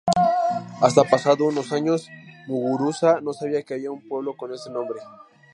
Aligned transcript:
Hasta 0.81 1.03
pasados 1.03 1.41
unos 1.53 1.71
años, 1.71 2.09
Muguruza 2.47 3.21
no 3.21 3.33
sabía 3.33 3.61
que 3.61 3.75
había 3.75 3.91
un 3.91 4.01
pueblo 4.07 4.35
con 4.35 4.51
ese 4.51 4.71
nombre. 4.71 4.99